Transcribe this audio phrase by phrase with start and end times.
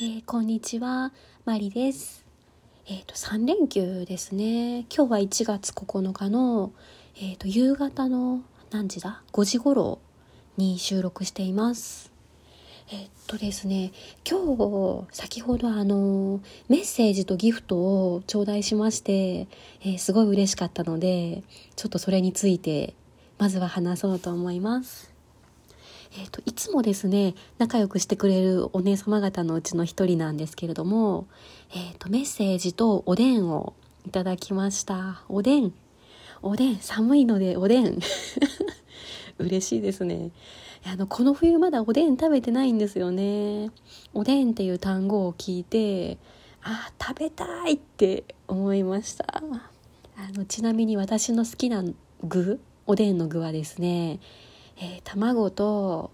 [0.00, 1.12] えー、こんにちは、
[1.44, 2.26] マリです。
[2.88, 4.86] えっ、ー、と、3連休ですね。
[4.92, 6.72] 今日は1月9日の、
[7.14, 10.00] えっ、ー、と、夕方の何時だ ?5 時頃
[10.56, 12.10] に収録しています。
[12.90, 13.92] えっとですね、
[14.28, 19.46] 今日、先ほどあの、メッセージとギフトを頂戴しまして、
[19.84, 21.44] えすごい嬉しかったので、
[21.76, 22.94] ちょっとそれについて、
[23.38, 25.13] まずは話そうと思います。
[26.16, 31.26] えーと、いつもですね仲良くしてくれるお姉様方のうちの一人なんですけれども、
[31.72, 33.74] えーと、メッセージとおでんを
[34.06, 35.22] いただきました。
[35.28, 35.72] おでん。
[36.42, 36.76] おでん。
[36.76, 37.98] 寒いのでおでん。
[39.38, 40.30] 嬉しいですね。
[40.86, 43.70] あのこの冬まだおでん食べてないんですよね。
[44.12, 46.18] おでんっていう単語を聞いて
[46.62, 49.42] あ食べたいって思いました。
[50.16, 51.82] あのちなみに私の好きな
[52.22, 54.20] 具おでんの具はですね
[54.76, 56.10] えー、卵と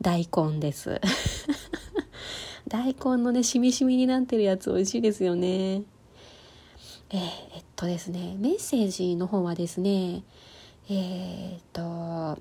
[0.00, 1.00] 大根です。
[2.68, 5.82] 大根のねしみしみになってるやつ美味しいですよね。
[7.10, 7.20] えー、
[7.56, 10.22] えっとですねメッセージの方はですね
[10.90, 12.40] えー、っと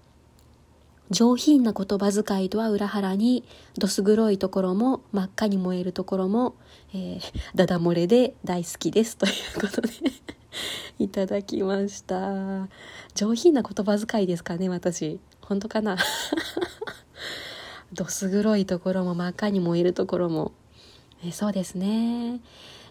[1.09, 3.45] 上品な言葉遣いとは裏腹に
[3.77, 6.55] どす黒いところも真っ赤に燃えるところも、
[6.93, 7.21] えー、
[7.55, 9.89] ダダ漏れで大好きですということで。
[10.99, 12.67] いただきました。
[13.15, 15.19] 上品な言葉遣いですかね私。
[15.41, 15.97] 本当かな？
[17.93, 20.51] どす黒いところも真っ赤に燃えるところも。
[21.23, 22.41] えそうですね。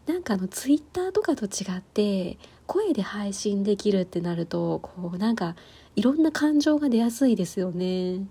[0.07, 5.57] なんかあのツイッターとかと違って声で配信できるってなるとこうなんか
[5.97, 8.27] いろんな感情が出やすいですよね。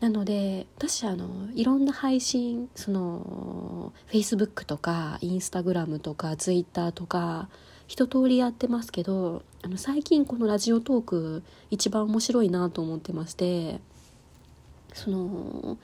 [0.00, 7.48] なので私あのいろんな配信その Facebook とか Instagram とか Twitter とか
[7.90, 13.80] 一通りやってますけどあの最近このラジオトーク一番面白いなと思ってまして
[14.94, 15.76] その、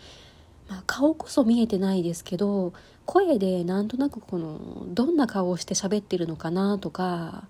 [0.68, 2.72] まあ、顔こそ見えてないですけど
[3.06, 7.42] 声でなんとなくこのどんな顔をして喋ってるのかなとかや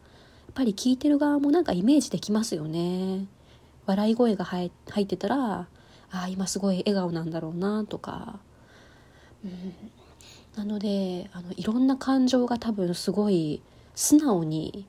[0.53, 3.27] っぱり聞いてる側もなんかイメージできますよね。
[3.84, 4.71] 笑い声が入
[5.03, 5.69] ってたらあ
[6.11, 8.39] あ今すごい笑顔なんだろうなとか、
[9.45, 9.75] うん、
[10.56, 13.61] なのであのいろんな感情が多分すごい
[13.97, 14.87] 素直に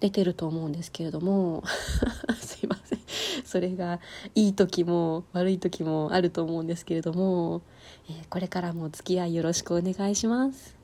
[0.00, 1.62] 出てると思うんですけれども
[2.40, 2.98] すいません。
[3.44, 4.00] それが
[4.34, 7.62] いい時も悪い時もあると思うんですけれども、
[8.08, 10.76] えー、これからもお付き合いよろしくお願いします、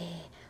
[0.00, 0.04] えー、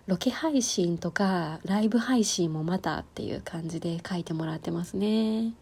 [0.07, 5.53] ロケ配信とかライブ配信もまたっていう感じで書いてもらってますね。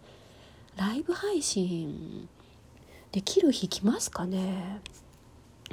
[0.77, 2.29] ライブ配信
[3.11, 4.81] できる日来ますかね？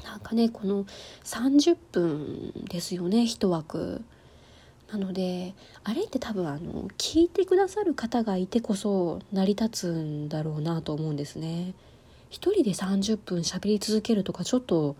[0.03, 0.85] なんかねこの
[1.23, 4.03] 30分ですよね1枠。
[4.91, 11.73] なのであれって多分あの聞いてくださる方がいてこそ成り立つんだろうなと思うんですね。
[12.29, 14.95] 一人で30分喋り続けるとかちょっと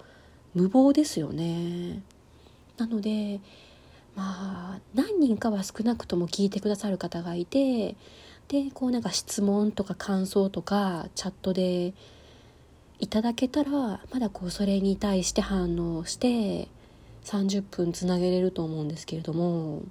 [0.53, 2.01] 無謀ですよね。
[2.77, 3.39] なので
[4.15, 7.95] まあ何人かは少なくとも聞いてくださる方がいて
[8.47, 11.93] でこうなんか質問とか感想とかチャットで
[12.99, 16.67] いただけたらまだこうそれに対して反応して
[17.25, 19.83] 30分つなげれると思うんですけれども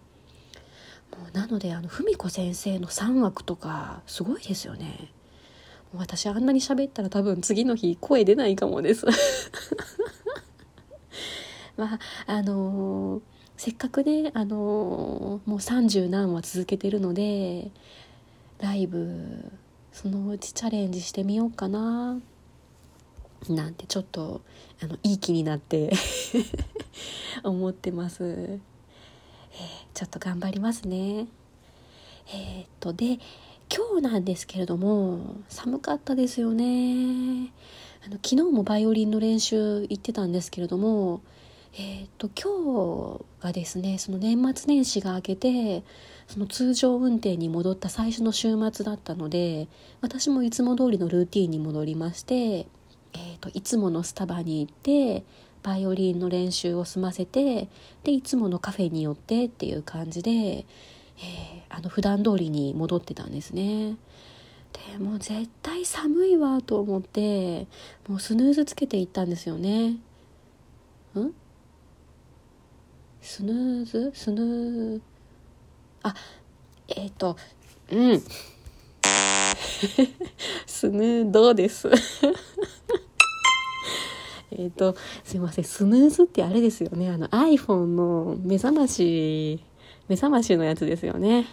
[1.18, 5.10] もうなのであの文子先生の3枠とかすごいですよね。
[5.94, 9.06] 私あんなに喋ったら多分次の日声出ないかもです。
[11.78, 13.22] まああのー、
[13.56, 17.70] せっかくねあのー、もう30何話続けてるので
[18.60, 19.50] ライブ
[19.92, 22.20] そのうちチャレンジしてみようかな。
[23.48, 24.42] なんてちょっと
[24.82, 25.92] あのいい気になって
[27.42, 31.26] 思ってます、えー、ちょっと頑張りますね。
[32.30, 33.18] えー、っとで
[33.74, 37.52] 今日なんですけれども寒かったですよね。
[38.04, 41.20] あの昨日もバイオリンの練習行ってたんですけれども
[41.74, 45.82] えー、っと今日がですねその年末年始が明けて
[46.26, 49.68] その通常運転に戻った最初の週末だったので
[50.00, 52.66] 私もいつも通りのルーティンに戻りまして
[53.18, 55.24] えーと、いつものスタバに行って
[55.62, 57.68] バイオリンの練習を済ませて
[58.04, 60.64] でいつものカフェに寄ってっていう感じで、えー、
[61.68, 63.96] あの普段通りに戻ってたんですね。
[64.92, 67.66] でもう絶対寒いわと思って
[68.06, 69.90] もうスヌーズつけていったんですよね。
[69.90, 69.98] ん？
[73.20, 74.12] スヌーズ？
[74.14, 75.00] スヌー
[76.02, 76.14] あ
[76.88, 77.36] えっ、ー、と
[77.90, 78.22] うん。
[80.66, 81.88] スヌードです。
[84.50, 87.10] えっと、すいません、スヌーズってあれですよね。
[87.10, 89.62] あの iPhone の目覚まし、
[90.08, 91.46] 目覚ましのやつですよね。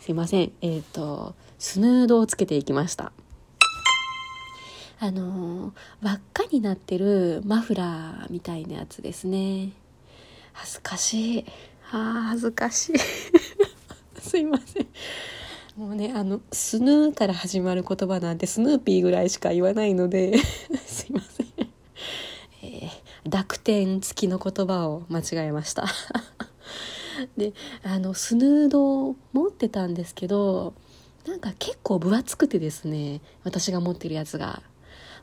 [0.00, 0.52] すいません。
[0.60, 3.12] えっ、と、スヌードをつけていきました。
[5.04, 9.72] あの輪っかになってるマフラーみたいなやつですね
[10.52, 11.46] 恥ずかしい
[11.90, 12.98] あー恥ずかしい
[14.22, 14.86] すいません
[15.76, 20.36] もうねあのスヌーから始まる言葉なんてスヌーピーぐらいしか言わないので
[20.84, 21.46] すいません、
[22.62, 25.86] えー、濁点付きの言葉を間違えました。
[27.36, 27.52] で
[27.82, 30.74] あのスヌードを持ってたんですけど
[31.26, 34.62] なんか結構分厚くてですね私が持ってるやつが。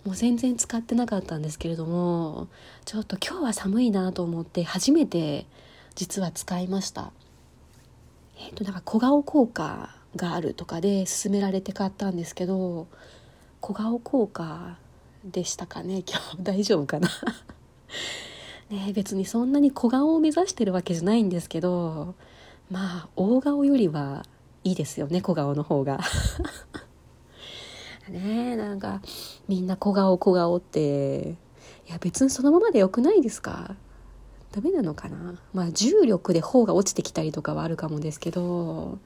[0.05, 2.47] もう全然使ってなかったんですけれども
[2.85, 5.45] ちょっと今日は寒いなと思って初めて
[5.93, 7.11] 実は使いました。
[8.37, 12.87] えっ、ー、となんか小顔効果があるとかで勧められて買ったんですけど
[13.61, 14.77] 小顔効果
[15.23, 16.03] でしたかね？
[16.07, 17.09] 今日大丈夫かな？
[18.69, 22.13] ね別にそんなに小顔を目指してるわけじゃないんですけど
[22.69, 24.25] まあ大顔よりは
[24.63, 25.99] いいですよね小顔の方が。
[28.09, 29.01] ねなんか
[29.47, 31.35] みんな小顔小顔って
[31.87, 33.75] いや別にそのままでよくないですか？
[34.51, 35.35] ダメなのかな？
[35.53, 38.97] まあ重力で頬が落ちてきたりとかはあるかもですけど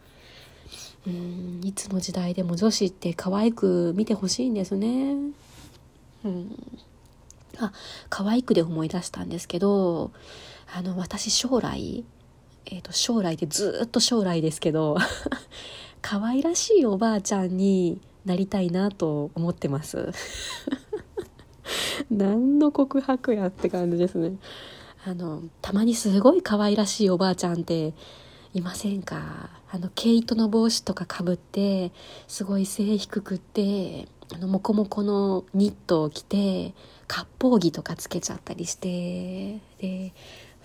[1.06, 5.16] うんいつの時代でも女子って可愛く見てほしいんですね。
[6.24, 6.80] うん。
[7.60, 7.72] あ
[8.10, 10.12] 可愛くで思い出したんですけど
[10.76, 12.04] あの私将来
[12.66, 14.98] えっ、ー、と将来でずっと将来ですけど
[16.02, 20.12] 可愛らしいおばあちゃんになりたいなと思ってます。
[22.10, 24.38] 何の告白やって感じですね。
[25.06, 27.94] あのたまにすごい可愛らしいおばあちゃんって
[28.54, 29.50] いませんか？
[29.72, 31.92] あの毛糸の帽子とかかぶって
[32.28, 36.74] すごい背低くってあのモコモコのニットを着て
[37.08, 40.14] 割烹着とかつけちゃったりしてで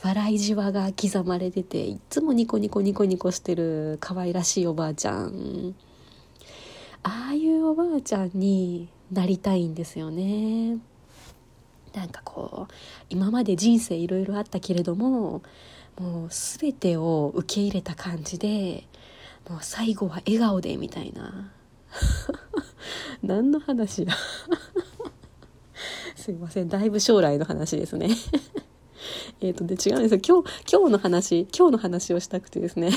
[0.03, 5.75] 笑いじわが刻まれてていっつもニコニコニコニコしてる可愛らしいおばあちゃん。
[7.05, 10.77] ああいうおばあちゃんになりたいんですよね。
[11.95, 12.73] なんかこう
[13.09, 15.43] 今まで人生いろいろあったけれども
[15.99, 18.85] もう全てを受け入れた感じで
[19.49, 21.51] もう最後は笑顔でみたいな。
[23.23, 24.13] 何の話や。
[26.15, 26.69] すいません。
[26.69, 28.11] だいぶ将来の話ですね。
[29.41, 30.21] えっとで違うんですよ。
[30.27, 32.91] 今日今日の話今日の話をしたくてですね。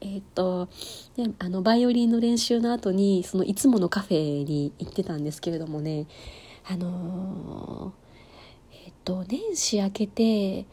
[0.00, 0.68] えっと
[1.16, 6.06] であのバイオリンの練習の後にそのいつものカフェに行ってたんですけれどもね。
[6.64, 10.64] あのー、えっと年始明けて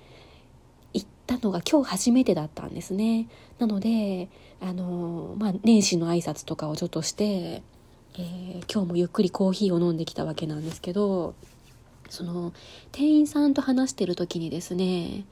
[1.25, 3.27] たのが今日初めてだったんですね
[3.59, 4.29] なので
[4.61, 7.63] あの、まあ、年始の挨拶とかをちょっとして
[8.15, 11.33] えー、今日もゆっくりコーヒーを飲んできたわけなんですけど
[12.09, 12.53] その
[12.91, 15.25] 店員さんと話してる時にですね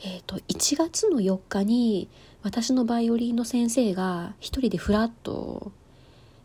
[0.00, 2.08] えーと、1月の4日に
[2.42, 5.72] 私のバイオリンの先生が一人でフラッと、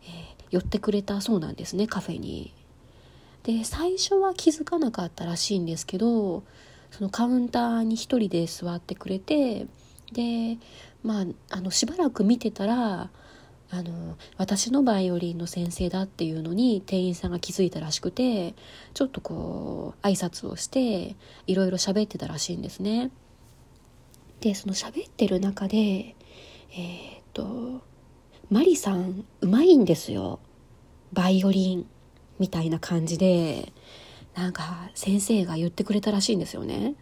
[0.04, 0.12] えー、
[0.52, 2.54] 寄ってくれたそうなんですねカフェに。
[3.44, 6.44] で最初は気づかなかったらしいんですけど
[6.92, 9.68] そのカウンターに一人で座ってくれて
[10.12, 10.58] で
[11.04, 13.10] まああのしばらく見てたら
[13.72, 18.56] あの私のバイオリンの先生だっていうのに店員さんが気づいたらしくて
[18.96, 21.16] ちょっとこう挨拶をして
[21.46, 23.12] いろいろ喋ってたらしいんですね。
[24.42, 27.82] でその喋ってる中でえー、っと
[28.50, 30.40] マリさんうまいんですよ
[31.14, 31.86] バイオリン
[32.40, 33.72] みたいな感じで
[34.36, 36.96] なんか先生が言ってくれたらしいんですよね。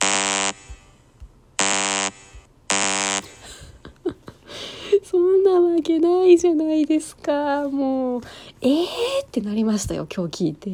[5.02, 7.68] そんなわけないじゃないですか。
[7.68, 8.20] もう、
[8.60, 8.84] えー？
[9.26, 10.70] ってなりましたよ、今日聞いて。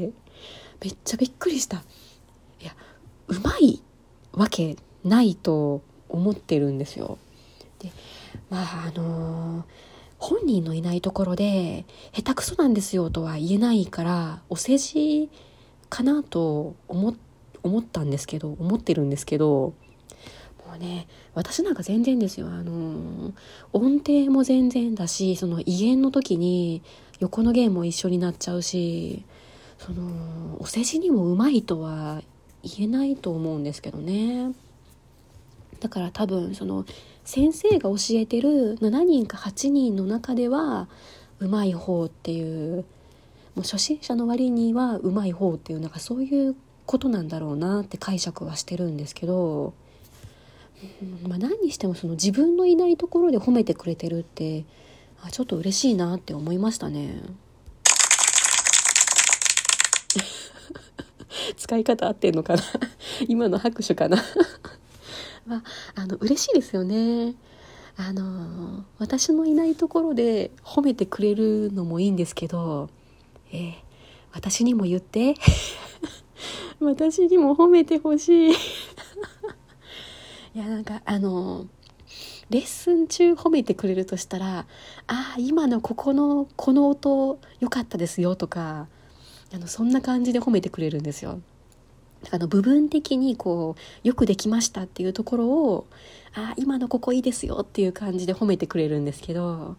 [0.82, 1.82] めっちゃびっくりした。
[2.60, 2.74] いや、
[3.28, 3.82] うまい
[4.32, 7.18] わけないと思ってるんですよ。
[7.78, 7.92] で、
[8.48, 9.64] まあ、あのー、
[10.18, 15.30] 本人のいないところで、下手くそなんですよとは言えないから、お世辞
[15.90, 17.14] かなと思
[17.62, 19.74] 思ったんですけど、思ってるんですけど、
[20.66, 22.46] もうね私なんか全然ですよ。
[22.46, 23.32] あの
[23.72, 26.82] 音程も全然だしその威厳の時に
[27.18, 29.24] 横の弦も一緒になっちゃうし
[29.78, 32.22] そのお世辞にもうまいとは
[32.62, 34.52] 言えないと思うんですけどね。
[35.80, 36.84] だから多分その
[37.24, 40.88] 先生が教えてる7人か8人の中では
[41.40, 42.84] うまい方っていう
[43.60, 49.74] もう初心者の割にはうまい方っていうなんかそういうことなんだろうなって解釈はしてるんですけど
[51.28, 54.64] まあ、何にしてもその自分のいないところで褒めてくれてるって
[55.22, 57.20] あちょっと嬉しいなって思いましたね。
[61.58, 62.62] 使い方合ってんのかな？
[63.28, 64.16] 今の拍手かな？
[65.44, 65.62] まあ、
[65.96, 67.34] あの嬉しいですよね。
[67.98, 72.88] あの私のいないところで褒めてくれるのもいいんですけど、
[73.52, 73.74] えー、
[74.32, 75.34] 私にも言って
[76.80, 78.54] 私にも褒めてほしい い
[80.54, 81.66] やなんかあの
[82.48, 84.66] レッスン中褒めてくれるとしたら
[85.06, 88.88] 「ああ今のここのこの音良かったですよ」とか
[89.52, 91.40] あのそんな感じで褒めてくれるんですよ。
[92.30, 95.86] あの部分的にこうよくできましたっていうところを
[96.34, 99.76] あ今のここいいですよっていう感じで褒めてくれるんですけど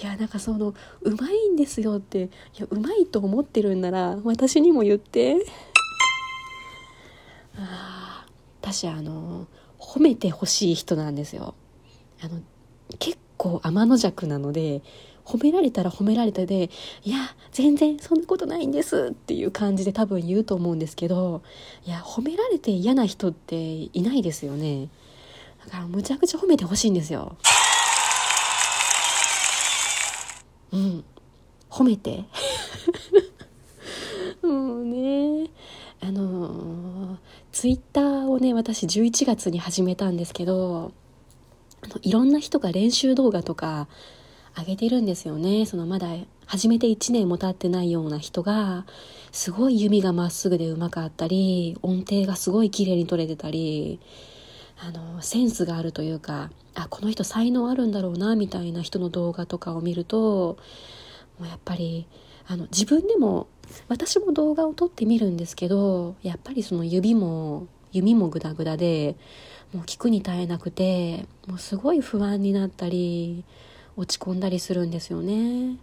[0.00, 2.28] いやなんかそのうまいんですよってい
[2.58, 5.36] やうまいと思ってるんなら私にも言って。
[7.56, 8.26] ああ
[8.60, 11.54] 私あの褒めてほしい人なんですよ。
[12.22, 12.40] あの
[12.98, 14.82] 結構天の弱なので
[15.24, 16.70] 褒められたら褒められたで
[17.04, 17.18] 「いや
[17.52, 21.42] 全然そんなことないんです」っていう感じで多分言うと思うんですけど
[21.86, 24.88] いや褒められて嫌な人っていないですよね。
[25.64, 27.36] だからむちゃくちゃ褒めてほしいんですよ。
[30.72, 31.04] うん。
[31.70, 32.24] 褒めて。
[34.42, 35.50] もうね
[36.00, 37.18] あの
[37.52, 40.92] ツイッターをね私11月に始めたんですけど
[41.82, 43.88] あのいろんな人が練習動画とか
[44.56, 45.66] 上げてるんですよね。
[45.66, 46.08] そのまだ
[46.46, 48.86] 始めて1年も経ってないような人が
[49.32, 54.00] すごい弓がまっすぐでうまかったり音程がすごい綺麗に取れてたり
[54.80, 60.56] あのセンスがあるというかあこの人才能あるんだろうなみたいな人の動画とかを見ると
[61.38, 62.06] もうやっぱり
[62.46, 63.48] あの自分でも
[63.88, 69.16] 私も動画を撮ってみるんですけどやっぱりその指も弓もグダグダで
[69.72, 73.44] もう聞くに耐えなくてもうすごい不安になったり
[73.96, 75.76] 落ち込んだりするんですよね。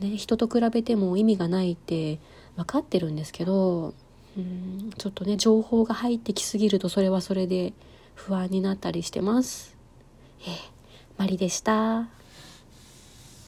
[0.00, 2.18] ね人と比べても意味がないって
[2.56, 3.94] 分かってるんですけど
[4.36, 7.72] うんちょっとね情報が入ってきすぎるとそれはそれで
[8.14, 9.76] 不安になったりしてます。
[10.40, 10.48] えー、
[11.16, 12.08] マリでした。